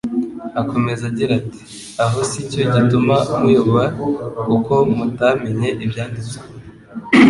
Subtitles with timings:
[0.61, 1.63] Akomeza agira ati:
[2.03, 3.83] «aho sicyo gituma muyoba
[4.47, 6.39] kuko mutamenye Ibyanditswe